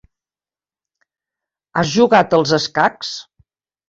Has 1.81 1.91
jugat 1.97 2.33
als 2.39 2.55
escacs? 2.59 3.13